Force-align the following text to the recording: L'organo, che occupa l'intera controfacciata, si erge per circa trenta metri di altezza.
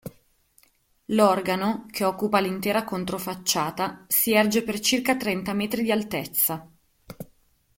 L'organo, 1.13 1.85
che 1.91 2.05
occupa 2.05 2.39
l'intera 2.39 2.83
controfacciata, 2.83 4.05
si 4.07 4.33
erge 4.33 4.63
per 4.63 4.79
circa 4.79 5.15
trenta 5.15 5.53
metri 5.53 5.83
di 5.83 5.91
altezza. 5.91 6.67